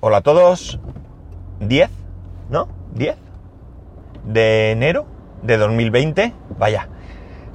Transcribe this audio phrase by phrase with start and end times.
[0.00, 0.78] Hola a todos.
[1.58, 1.90] 10,
[2.50, 2.68] ¿no?
[2.94, 3.16] 10
[4.22, 5.06] de enero
[5.42, 6.34] de 2020.
[6.56, 6.88] Vaya,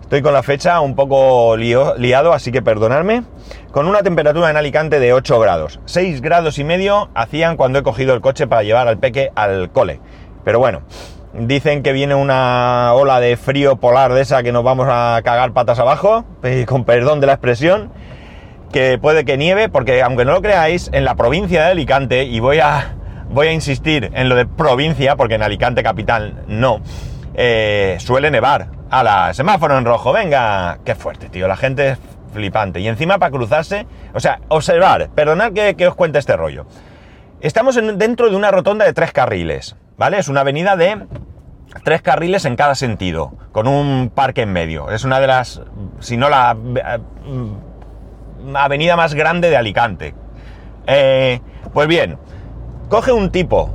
[0.02, 3.24] estoy con la fecha un poco liado, así que perdonadme.
[3.72, 5.80] Con una temperatura en Alicante de 8 grados.
[5.86, 9.72] 6 grados y medio hacían cuando he cogido el coche para llevar al peque al
[9.72, 10.02] cole.
[10.44, 10.82] Pero bueno,
[11.32, 15.54] dicen que viene una ola de frío polar de esa que nos vamos a cagar
[15.54, 16.26] patas abajo,
[16.68, 17.90] con perdón de la expresión
[18.74, 22.42] que puede que nieve, porque aunque no lo creáis, en la provincia de Alicante, y
[22.42, 22.96] voy a,
[23.30, 26.82] voy a insistir en lo de provincia, porque en Alicante capital no,
[27.36, 28.68] eh, suele nevar.
[28.90, 31.98] A la semáforo en rojo, venga, qué fuerte, tío, la gente es
[32.34, 32.80] flipante.
[32.80, 36.66] Y encima para cruzarse, o sea, observar, perdonad que, que os cuente este rollo.
[37.42, 40.20] Estamos en- dentro de una rotonda de tres carriles, ¿vale?
[40.20, 41.08] Es una avenida de
[41.84, 44.92] tres carriles en cada sentido, con un parque en medio.
[44.92, 45.60] Es una de las,
[46.00, 47.00] si no la eh,
[48.56, 50.16] avenida más grande de Alicante.
[50.88, 51.40] Eh,
[51.74, 52.18] pues bien,
[52.90, 53.70] coge un tipo,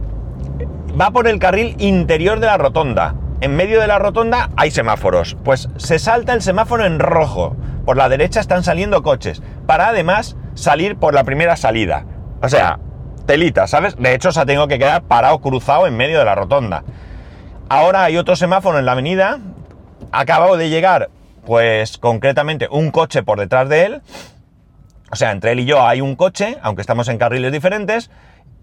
[0.98, 3.14] va por el carril interior de la rotonda.
[3.40, 5.36] En medio de la rotonda hay semáforos.
[5.44, 7.56] Pues se salta el semáforo en rojo.
[7.84, 9.42] Por la derecha están saliendo coches.
[9.66, 12.04] Para además salir por la primera salida.
[12.42, 12.80] O sea,
[13.26, 13.96] telita, ¿sabes?
[13.96, 16.82] De hecho, se ha tenido que quedar parado cruzado en medio de la rotonda.
[17.68, 19.38] Ahora hay otro semáforo en la avenida.
[20.10, 21.10] Acabo de llegar,
[21.46, 24.02] pues concretamente, un coche por detrás de él.
[25.10, 28.10] O sea, entre él y yo hay un coche, aunque estamos en carriles diferentes,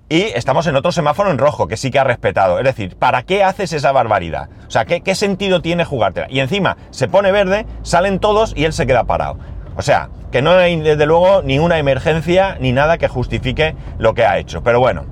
[0.08, 2.60] y estamos en otro semáforo en rojo, que sí que ha respetado.
[2.60, 4.50] Es decir, ¿para qué haces esa barbaridad?
[4.68, 6.28] O sea, ¿qué, sentido tiene jugártela?
[6.30, 9.40] Y encima se pone verde, salen todos y él se queda parado.
[9.76, 14.26] O sea, que no hay desde luego ninguna emergencia ni nada que justifique lo que
[14.26, 14.62] ha hecho.
[14.62, 15.06] Pero bueno,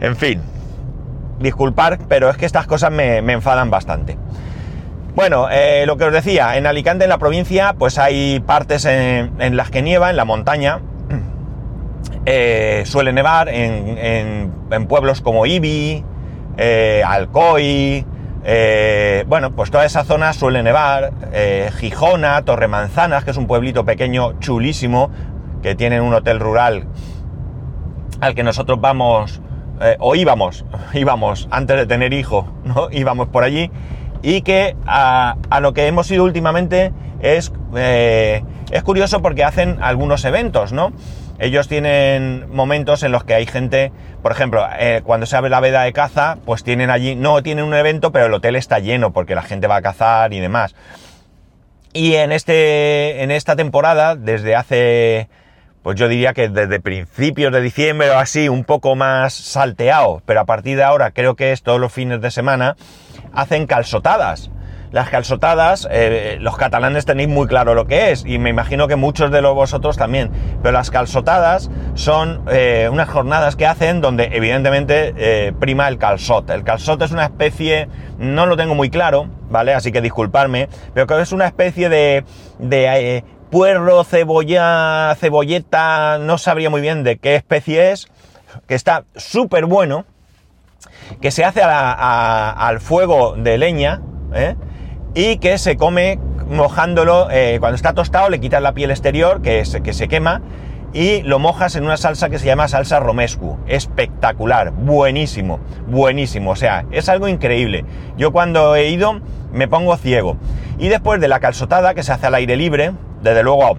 [0.00, 0.42] en fin,
[1.38, 4.18] disculpar, pero es que estas cosas me enfadan bastante.
[5.16, 9.56] Bueno, eh, lo que os decía, en Alicante, en la provincia, pues hay partes en,
[9.56, 10.80] las que nieva, en la montaña.
[12.28, 14.50] Eh, suele nevar en,
[14.88, 16.04] pueblos como Ibi,
[16.56, 18.04] eh, Alcoy,
[19.28, 21.12] bueno, pues toda esa zona suele nevar.
[21.78, 25.08] Gijona, Torremanzanas, que es un pueblito pequeño, chulísimo,
[25.62, 26.88] que tiene un hotel rural
[28.20, 29.40] al que nosotros vamos,
[30.00, 30.64] o íbamos,
[30.94, 32.88] íbamos antes de tener hijo, ¿no?
[32.90, 33.70] Íbamos por allí
[34.26, 38.42] y que a, lo que hemos ido últimamente es, eh,
[38.72, 40.92] es curioso porque hacen algunos eventos, ¿no?
[41.38, 43.92] Ellos tienen momentos en los que hay gente,
[44.22, 47.66] por ejemplo, eh, cuando se abre la veda de caza, pues tienen allí, no tienen
[47.66, 50.74] un evento, pero el hotel está lleno porque la gente va a cazar y demás.
[51.92, 55.28] Y en, este, en esta temporada, desde hace,
[55.84, 60.40] pues yo diría que desde principios de diciembre o así, un poco más salteado, pero
[60.40, 62.74] a partir de ahora creo que es todos los fines de semana,
[63.36, 64.50] hacen calzotadas.
[64.92, 68.96] Las calzotadas, eh, los catalanes tenéis muy claro lo que es, y me imagino que
[68.96, 70.30] muchos de los vosotros también,
[70.62, 76.48] pero las calzotadas son eh, unas jornadas que hacen donde evidentemente eh, prima el calzot.
[76.50, 77.88] El calzot es una especie,
[78.18, 79.74] no lo tengo muy claro, ¿vale?
[79.74, 82.24] Así que disculparme, pero que es una especie de,
[82.58, 88.08] de puerro, cebolla, cebolleta, no sabría muy bien de qué especie es,
[88.66, 90.06] que está súper bueno,
[91.20, 94.02] que se hace al fuego de leña,
[94.34, 94.56] ¿eh?
[95.14, 96.18] y que se come
[96.48, 100.42] mojándolo, eh, cuando está tostado le quitas la piel exterior, que se, que se quema,
[100.92, 103.58] y lo mojas en una salsa que se llama salsa romescu.
[103.66, 106.52] Espectacular, buenísimo, buenísimo.
[106.52, 107.84] O sea, es algo increíble.
[108.16, 109.20] Yo cuando he ido
[109.52, 110.36] me pongo ciego.
[110.78, 112.92] Y después de la calzotada que se hace al aire libre,
[113.22, 113.78] desde luego...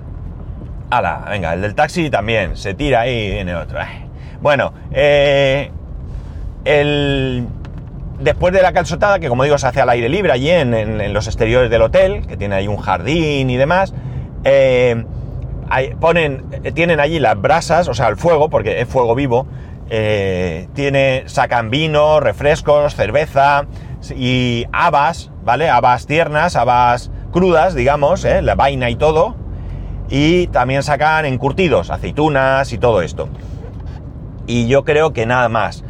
[0.90, 3.80] Ala, venga, el del taxi también, se tira ahí y viene otro.
[4.42, 5.72] Bueno, eh,
[8.20, 11.28] después de la calzotada, que como digo se hace al aire libre allí en, los
[11.28, 13.94] exteriores del hotel, que tiene ahí un jardín y demás,
[14.44, 15.06] eh,
[16.00, 19.48] ponen, tienen allí las brasas, o sea, el fuego, porque es fuego vivo,
[19.90, 23.66] eh, tiene, sacan vino, refrescos, cerveza
[24.16, 25.70] y habas, ¿vale?
[25.70, 28.42] Habas tiernas, habas crudas, digamos, ¿eh?
[28.42, 29.36] la vaina y todo,
[30.10, 33.30] y también sacan encurtidos, aceitunas y todo esto.
[34.46, 35.84] Y yo creo que nada más.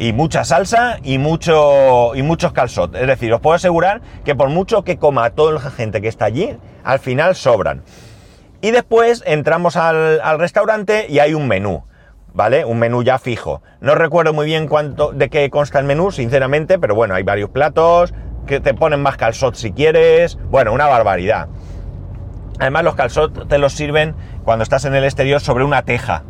[0.00, 2.94] Y mucha salsa y mucho y muchos calzot.
[2.94, 6.26] Es decir, os puedo asegurar que por mucho que coma toda la gente que está
[6.26, 7.82] allí, al final sobran.
[8.60, 11.82] Y después entramos al, restaurante y hay un menú,
[12.32, 12.64] ¿vale?
[12.64, 13.60] Un menú ya fijo.
[13.80, 17.50] No recuerdo muy bien cuánto, de qué consta el menú, sinceramente, pero bueno, hay varios
[17.50, 18.14] platos,
[18.46, 20.38] que te ponen más calzot si quieres.
[20.48, 21.48] Bueno, una barbaridad.
[22.60, 26.22] Además, los calzot te los sirven cuando estás en el exterior sobre una teja.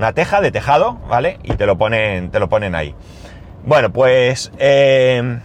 [0.00, 1.38] Una teja de tejado, ¿vale?
[1.42, 2.94] Y te lo ponen, te lo ponen ahí.
[3.66, 5.40] Bueno, pues eh,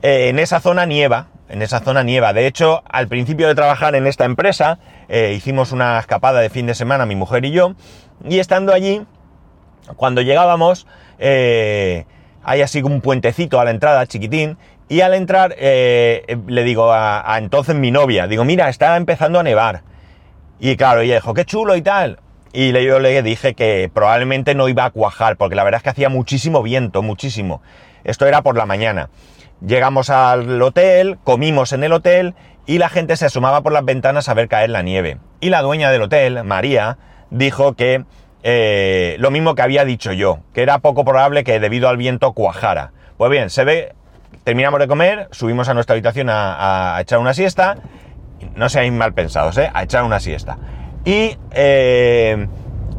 [0.00, 1.26] eh, en esa zona nieva.
[1.50, 2.32] En esa zona nieva.
[2.32, 4.78] De hecho, al principio de trabajar en esta empresa,
[5.10, 7.74] eh, hicimos una escapada de fin de semana, mi mujer y yo,
[8.26, 9.04] y estando allí,
[9.96, 10.86] Cuando llegábamos,
[11.18, 12.06] eh,
[12.44, 14.56] hay así un puentecito a la entrada, chiquitín,
[14.88, 19.42] y al entrar le digo a, a entonces mi novia, digo, mira, está empezando a
[19.42, 19.82] nevar.
[20.60, 22.20] Y claro, ella dijo, qué chulo y tal.
[22.58, 25.90] Y yo le dije que probablemente no iba a cuajar, porque la verdad es que
[25.90, 27.60] hacía muchísimo viento, muchísimo.
[28.02, 29.10] Esto era por la mañana.
[29.60, 34.30] Llegamos al hotel, comimos en el hotel y la gente se asomaba por las ventanas
[34.30, 35.18] a ver caer la nieve.
[35.40, 36.96] Y la dueña del hotel, María,
[37.28, 38.06] dijo que
[38.42, 42.32] eh, lo mismo que había dicho yo, que era poco probable que debido al viento
[42.32, 42.92] cuajara.
[43.18, 43.94] Pues bien, se ve,
[44.44, 47.76] terminamos de comer, subimos a nuestra habitación a, a echar una siesta,
[48.54, 49.70] no seáis mal pensados, ¿eh?
[49.74, 50.56] a echar una siesta.
[51.06, 52.48] Y eh,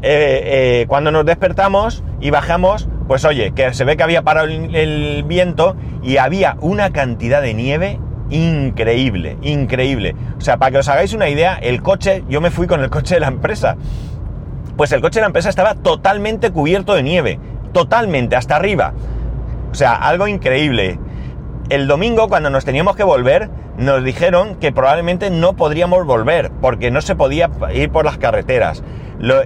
[0.02, 4.74] eh, cuando nos despertamos y bajamos, pues oye, que se ve que había parado el,
[4.74, 8.00] el viento y había una cantidad de nieve
[8.30, 10.16] increíble, increíble.
[10.38, 12.88] O sea, para que os hagáis una idea, el coche, yo me fui con el
[12.88, 13.76] coche de la empresa.
[14.78, 17.38] Pues el coche de la empresa estaba totalmente cubierto de nieve,
[17.72, 18.94] totalmente, hasta arriba.
[19.70, 20.98] O sea, algo increíble.
[21.68, 26.90] El domingo, cuando nos teníamos que volver, nos dijeron que probablemente no podríamos volver, porque
[26.90, 28.82] no se podía ir por las carreteras.
[29.18, 29.42] Lo-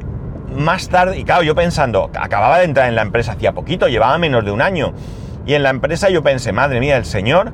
[0.54, 4.19] más tarde, y claro, yo pensando, acababa de entrar en la empresa hacía poquito, llevaba
[4.19, 4.92] menos de un año.
[5.46, 7.52] Y en la empresa yo pensé, madre mía, el señor,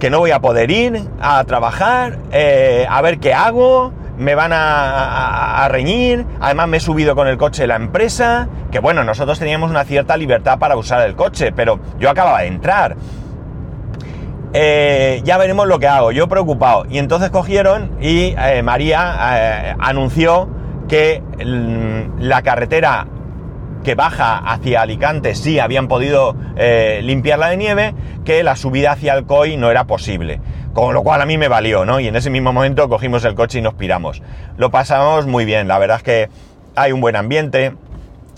[0.00, 4.52] que no voy a poder ir a trabajar, eh, a ver qué hago, me van
[4.52, 8.80] a, a- a reñir, además me he subido con el coche de la empresa, que
[8.80, 12.96] bueno, nosotros teníamos una cierta libertad para usar el coche, pero yo acababa de entrar.
[14.52, 16.84] Eh, ya veremos lo que hago, yo preocupado.
[16.90, 20.48] Y entonces cogieron y eh, María eh, anunció
[20.88, 23.06] que mm, la carretera
[23.84, 26.36] que baja hacia Alicante sí habían podido
[27.00, 27.94] limpiarla de nieve,
[28.26, 30.38] que la subida hacia Alcoy no era posible.
[30.74, 31.98] Con lo cual a mí me valió, ¿no?
[31.98, 34.22] Y en ese mismo momento cogimos el coche y nos piramos.
[34.58, 36.28] Lo pasamos muy bien, la verdad es que
[36.76, 37.72] hay un buen ambiente.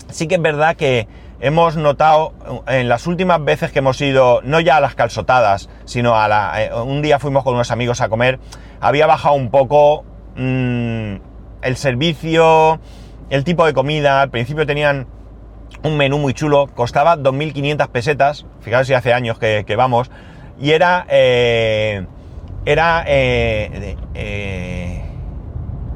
[0.09, 1.09] Sí que es verdad que
[1.39, 2.33] hemos notado
[2.67, 6.63] en las últimas veces que hemos ido, no ya a las calzotadas, sino a la...
[6.63, 8.39] eh, un día fuimos con unos amigos a comer,
[8.79, 10.03] había bajado un poco
[10.35, 11.15] mm,
[11.61, 12.79] el servicio,
[13.29, 15.07] el tipo de comida, al principio tenían
[15.83, 20.11] un menú muy chulo, costaba 2.500 pesetas, fijaos si hace años que, vamos,
[20.59, 21.05] y era...
[21.09, 22.05] eh,
[22.65, 23.03] era...
[23.07, 25.03] eh, eh,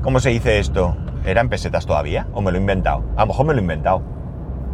[0.04, 0.96] ¿Cómo se dice esto?
[1.26, 2.28] ¿Era en pesetas todavía?
[2.34, 3.04] ¿O me lo he inventado?
[3.18, 4.02] A lo mejor me lo he inventado.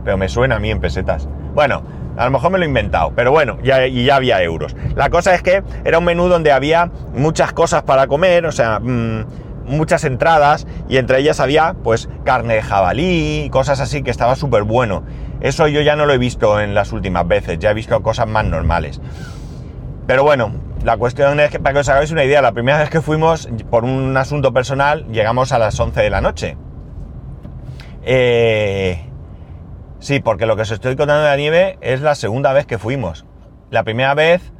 [0.04, 1.28] Pero me suena a mí en pesetas.
[1.54, 1.84] Bueno,
[2.18, 3.14] a lo mejor me lo he inventado.
[3.16, 4.76] Pero bueno, ya, y ya había euros.
[4.96, 8.80] La cosa es que era un menú donde había muchas cosas para comer, o sea,
[8.80, 9.26] mm,
[9.66, 10.68] muchas entradas.
[10.90, 15.04] Y entre ellas había, pues, carne de jabalí, cosas así que estaba súper bueno.
[15.42, 17.60] Eso yo ya no lo he visto en las últimas veces.
[17.60, 19.02] Ya he visto cosas más normales.
[20.06, 20.52] Pero bueno,
[20.84, 23.48] la cuestión es que para que os hagáis una idea, la primera vez que fuimos
[23.70, 26.58] por un asunto personal llegamos a las 11 de la noche.
[28.04, 29.13] Eh,
[30.04, 32.78] sí, porque lo que os estoy contando de la nieve es la segunda vez que
[32.78, 33.26] fuimos.
[33.72, 34.52] La primera vez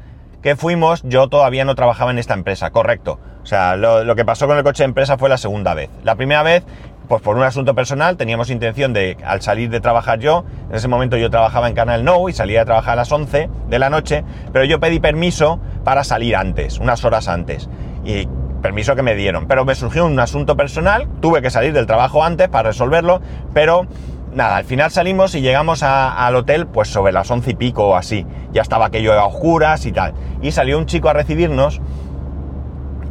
[0.42, 3.20] que fuimos yo todavía no trabajaba en esta empresa, correcto.
[3.44, 5.90] O sea, lo, que pasó con el coche de empresa fue la segunda vez.
[6.04, 6.64] La primera vez,
[7.10, 10.88] pues por un asunto personal, teníamos intención de, al salir de trabajar yo, en ese
[10.88, 13.90] momento yo trabajaba en Canal No y salía a trabajar a las 11 de la
[13.90, 14.24] noche,
[14.54, 17.70] pero yo pedí permiso para salir antes, unas horas antes.
[18.06, 18.28] Y
[18.62, 19.46] permiso que me dieron.
[19.46, 23.22] Pero me surgió un asunto personal, tuve que salir del trabajo antes para resolverlo,
[23.54, 23.88] pero
[24.36, 27.96] nada, al final salimos y llegamos al hotel pues sobre las once y pico o
[27.96, 28.26] así.
[28.52, 30.14] Ya estaba aquello a oscuras y tal.
[30.42, 31.82] Y salió un chico a recibirnos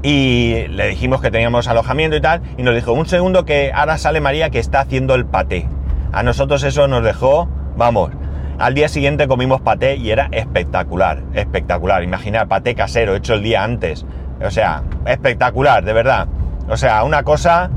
[0.02, 3.98] y le dijimos que teníamos alojamiento y tal, y nos dijo, un segundo que ahora
[3.98, 5.68] sale María que está haciendo el paté.
[6.12, 8.10] A nosotros eso nos dejó, vamos,
[8.58, 12.02] al día siguiente comimos paté y era espectacular, espectacular.
[12.02, 14.04] Imaginar paté casero hecho el día antes.
[14.44, 16.28] O sea, espectacular, de verdad.
[16.68, 17.70] O sea, una cosa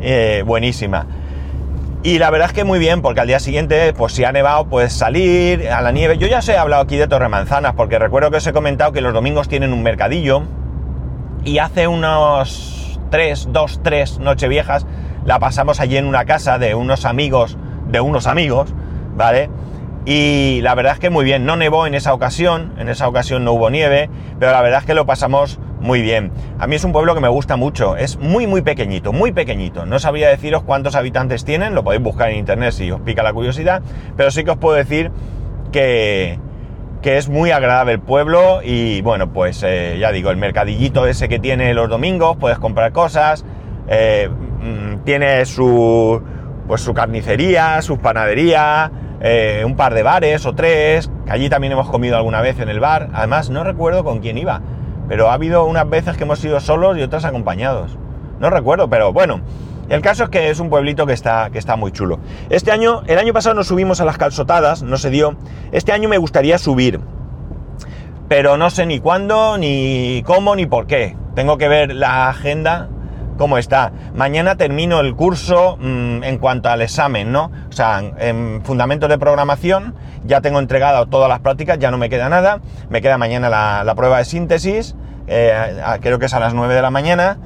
[0.00, 1.06] eh, buenísima.
[2.04, 4.66] Y la verdad es que muy bien, porque al día siguiente, pues si ha nevado,
[4.66, 6.18] pues salir a la nieve.
[6.18, 9.00] Yo ya os he hablado aquí de Torremanzanas, porque recuerdo que os he comentado que
[9.00, 10.42] los domingos tienen un mercadillo.
[11.44, 14.84] Y hace unos 3, 2, 3 nocheviejas
[15.24, 17.56] la pasamos allí en una casa de unos amigos,
[17.86, 18.74] de unos amigos,
[19.14, 19.48] ¿vale?
[20.04, 23.44] Y la verdad es que muy bien, no nevó en esa ocasión, en esa ocasión
[23.44, 26.30] no hubo nieve, pero la verdad es que lo pasamos muy bien.
[26.58, 29.84] A mí es un pueblo que me gusta mucho, es muy muy pequeñito, muy pequeñito.
[29.84, 33.32] No sabría deciros cuántos habitantes tienen, lo podéis buscar en internet si os pica la
[33.32, 33.82] curiosidad,
[34.16, 35.10] pero sí que os puedo decir
[35.72, 36.38] que,
[37.02, 41.28] que es muy agradable el pueblo y bueno, pues eh, ya digo, el mercadillito ese
[41.28, 43.44] que tiene los domingos, puedes comprar cosas,
[43.88, 46.22] eh, mm, tiene su,
[46.68, 51.72] pues su carnicería, su panadería, eh, un par de bares o tres, que allí también
[51.72, 54.60] hemos comido alguna vez en el bar, además no recuerdo con quién iba,
[55.12, 57.98] pero ha habido unas veces que hemos ido solos y otras acompañados,
[58.40, 59.42] no recuerdo, pero bueno,
[59.90, 62.18] El caso es que es un pueblito que está, que está muy chulo.
[62.48, 65.36] Este año, el año pasado nos subimos a las calzotadas, no se dio.
[65.70, 66.98] Este año me gustaría subir,
[68.26, 71.14] pero no sé ni cuándo, ni cómo, ni por qué.
[71.34, 72.88] Tengo que ver la agenda
[73.42, 73.90] cómo está.
[74.14, 77.50] Mañana termino el curso mm, en cuanto al examen, ¿no?
[77.68, 82.08] O sea, en fundamentos de programación ya tengo entregado todas las prácticas, ya no me
[82.08, 82.60] queda nada.
[82.88, 83.48] Me queda mañana
[83.84, 84.94] la, prueba de síntesis,
[85.26, 85.52] eh,
[86.00, 87.38] creo que es a las 9 de la mañana.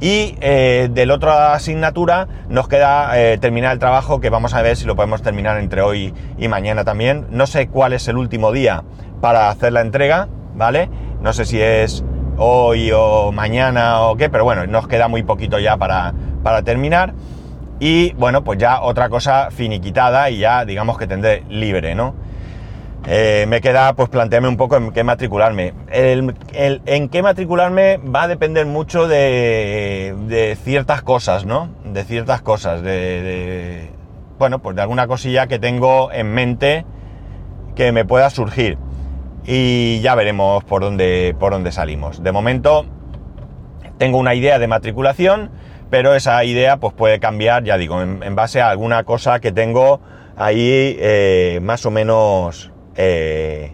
[0.00, 4.62] Y eh, de la otra asignatura nos queda eh, terminar el trabajo que vamos a
[4.62, 7.28] ver si lo podemos terminar entre hoy y mañana también.
[7.30, 8.82] No sé cuál es el último día
[9.20, 10.90] para hacer la entrega, ¿vale?
[11.22, 12.04] No sé si es
[12.36, 16.12] hoy o mañana o qué, pero bueno, nos queda muy poquito ya para,
[16.42, 17.14] para terminar.
[17.80, 22.14] Y bueno, pues ya otra cosa finiquitada y ya digamos que tendré libre, ¿no?
[23.06, 25.74] Eh, me queda pues plantearme un poco en qué matricularme.
[25.90, 31.68] El, en qué matricularme va a depender mucho de, de ciertas cosas, ¿no?
[31.84, 33.90] De ciertas cosas, de, de,
[34.38, 36.86] bueno, pues de alguna cosilla que tengo en mente
[37.74, 38.78] que me pueda surgir
[39.46, 42.22] y ya veremos por dónde, por dónde salimos.
[42.22, 42.86] De momento
[43.98, 45.50] tengo una idea de matriculación,
[45.90, 50.00] pero esa idea pues puede cambiar, ya digo, en, base a alguna cosa que tengo
[50.36, 52.72] ahí eh, más o menos...
[52.96, 53.72] Eh,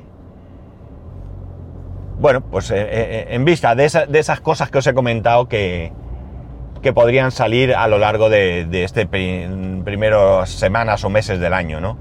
[2.18, 5.90] bueno, pues eh, en vista de, esas cosas que os he comentado que,
[6.82, 11.80] que podrían salir a lo largo de, de este primeros semanas o meses del año,
[11.80, 11.96] ¿no?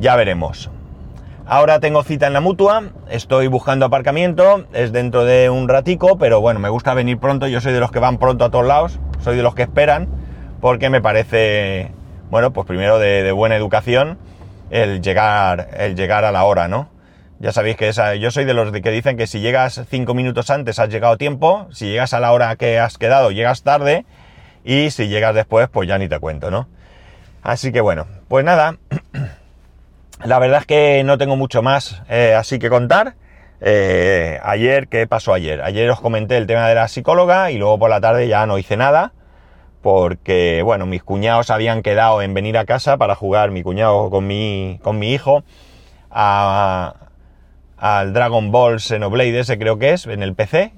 [0.00, 0.70] Ya veremos.
[1.52, 6.40] Ahora tengo cita en la mutua, estoy buscando aparcamiento, es dentro de un ratico, pero
[6.40, 9.00] bueno, me gusta venir pronto, yo soy de los que van pronto a todos lados,
[9.18, 10.08] soy de los que esperan,
[10.60, 11.90] porque me parece,
[12.30, 14.16] bueno, pues primero de, buena educación
[14.70, 16.88] el llegar, el llegar a la hora, ¿no?
[17.40, 20.50] Ya sabéis que esa, yo soy de los que dicen que si llegas cinco minutos
[20.50, 24.06] antes has llegado a tiempo, si llegas a la hora que has quedado llegas tarde
[24.62, 26.68] y si llegas después pues ya ni te cuento, ¿no?
[27.42, 28.76] Así que bueno, pues nada,
[30.24, 33.14] La verdad es que no tengo mucho más eh, así que contar.
[33.62, 35.62] Eh, ayer, ¿qué pasó ayer?
[35.62, 38.58] Ayer os comenté el tema de la psicóloga y luego por la tarde ya no
[38.58, 39.12] hice nada
[39.82, 44.26] porque, bueno, mis cuñados habían quedado en venir a casa para jugar, mi cuñado con
[44.26, 45.42] mi, con mi hijo,
[46.10, 46.92] al
[48.12, 50.72] Dragon Ball Xenoblade ese creo que es, en el PC,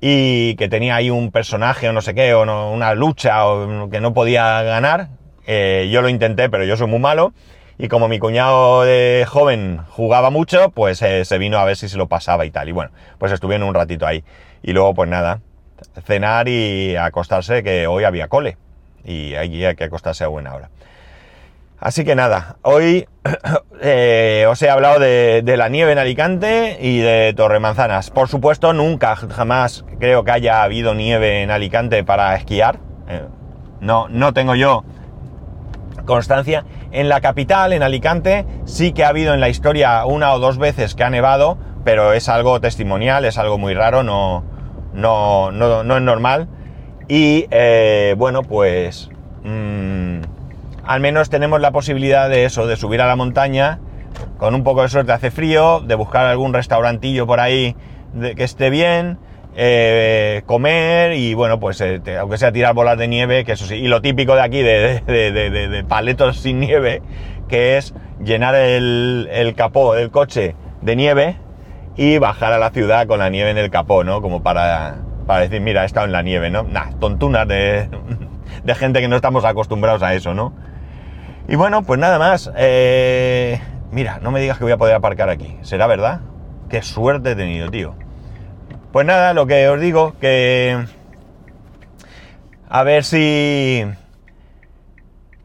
[0.00, 4.00] y que tenía ahí un personaje o no sé qué, o una lucha o que
[4.00, 5.08] no podía ganar.
[5.46, 7.32] Eh, yo lo intenté, pero yo soy muy malo.
[7.78, 11.88] Y como mi cuñado de joven jugaba mucho, pues eh, se vino a ver si
[11.88, 12.68] se lo pasaba y tal.
[12.68, 14.24] Y bueno, pues estuvieron un ratito ahí.
[14.62, 15.40] Y luego, pues nada,
[16.04, 18.56] cenar y acostarse, que hoy había cole.
[19.04, 20.70] Y hay que acostarse a buena hora.
[21.82, 23.08] Así que nada, hoy
[23.80, 28.10] eh, os he hablado de, la nieve en Alicante y de Torremanzanas.
[28.10, 32.78] Por supuesto, nunca, jamás creo que haya habido nieve en Alicante para esquiar.
[33.08, 33.22] Eh,
[33.80, 34.84] no, no tengo yo
[36.06, 36.64] constancia.
[36.92, 40.58] En la capital, en Alicante, sí que ha habido en la historia una o dos
[40.58, 44.44] veces que ha nevado, pero es algo testimonial, es algo muy raro, no,
[44.92, 46.48] no, no, es normal.
[47.08, 49.08] Y eh, bueno, pues
[49.42, 50.20] mm,
[50.84, 53.80] al menos tenemos la posibilidad de eso, de subir a la montaña,
[54.36, 57.74] con un poco de suerte hace frío, de buscar algún restaurantillo por ahí
[58.12, 59.18] de, que esté bien,
[59.54, 63.74] eh, comer y bueno, pues eh, aunque sea tirar bolas de nieve, que eso sí,
[63.76, 67.02] y lo típico de aquí de, paletos sin nieve,
[67.48, 67.94] que es
[68.24, 71.36] llenar el, capó del coche de nieve
[71.96, 74.22] y bajar a la ciudad con la nieve en el capó, ¿no?
[74.22, 76.62] Como para, para decir, mira, he estado en la nieve, ¿no?
[76.62, 77.88] Nah, tontunas de,
[78.74, 80.54] gente que no estamos acostumbrados a eso, ¿no?
[81.46, 82.50] Y bueno, pues nada más.
[82.56, 85.58] Eh, mira, no me digas que voy a poder aparcar aquí.
[85.62, 86.20] ¿Será verdad?
[86.70, 87.94] Qué suerte he tenido, tío.
[88.92, 90.84] Pues nada, lo que os digo, que
[92.68, 93.84] a ver si...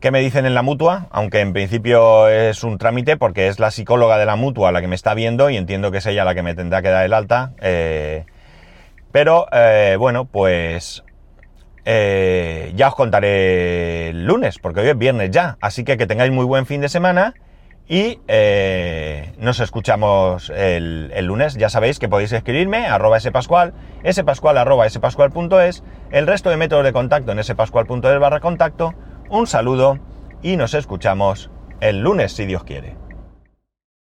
[0.01, 1.08] ¿Qué me dicen en la mutua?
[1.12, 4.89] Aunque en principio es un trámite porque es la psicóloga de la mutua la que
[4.89, 7.13] me está viendo y entiendo que es ella la que me tendrá que dar el
[7.13, 7.54] alta.
[7.62, 8.25] Eh,
[9.13, 11.06] pero eh, bueno, pues
[11.86, 15.58] eh, ya os contaré el lunes, porque hoy es viernes ya.
[15.62, 17.34] Así que que tengáis muy buen fin de semana
[17.89, 21.56] y eh, nos escuchamos el, lunes.
[21.56, 23.74] Ya sabéis que podéis escribirme arroba spascual,
[24.12, 28.94] spascual arroba spascual.es, el resto de métodos de contacto en spascual.es barra contacto.
[29.29, 30.00] Un saludo
[30.41, 33.06] y nos escuchamos el lunes si Dios quiere.